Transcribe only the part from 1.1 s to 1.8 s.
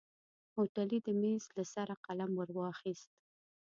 ميز له